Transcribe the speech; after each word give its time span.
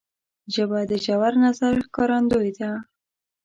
ژبه 0.53 0.79
د 0.91 0.93
ژور 1.05 1.33
نظر 1.45 1.73
ښکارندوی 1.85 2.51
ده 2.59 2.71